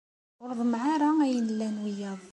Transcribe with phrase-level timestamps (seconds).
[0.43, 2.21] Ur ḍemmeɛ ara ayen ay lan wiyaḍ.